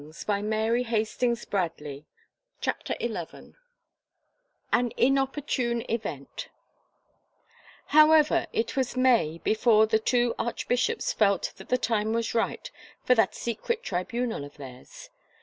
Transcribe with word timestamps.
April— 0.01 0.07
and 0.35 0.51
it 0.55 0.87
was 1.29 1.53
March 1.53 1.53
already 1.53 1.95
1 1.99 2.05
CHAPTER 2.61 2.95
XI 2.99 3.53
AN 4.73 4.89
INOPPORTUNE 4.97 5.85
EVENT 5.91 6.49
QOWEVER, 7.91 8.47
it 8.51 8.75
was 8.75 8.97
May, 8.97 9.37
before 9.43 9.85
the 9.85 9.99
two 9.99 10.33
arch 10.39 10.67
bishops 10.67 11.13
felt 11.13 11.53
that 11.57 11.69
the 11.69 11.77
time 11.77 12.13
was 12.13 12.33
ripe 12.33 12.69
for 13.03 13.13
that 13.13 13.35
secret 13.35 13.83
tribunal 13.83 14.43
of 14.43 14.57
theirs. 14.57 15.11